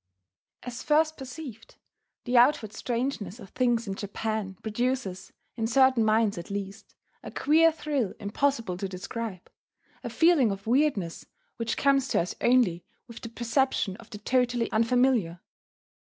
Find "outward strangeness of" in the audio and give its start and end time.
2.35-3.51